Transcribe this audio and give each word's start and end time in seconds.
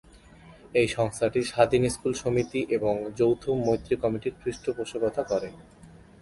এই 0.73 0.87
সংস্থাটি 0.89 1.39
স্বাধীন 1.51 1.83
স্কুল 1.89 2.13
সমিতি 2.23 2.61
এবং 2.77 2.93
"যৌথ 3.19 3.43
মৈত্রী 3.65 3.95
কমিটির" 4.03 4.35
পৃষ্ঠপোষকতা 4.41 5.23
করে। 5.31 5.49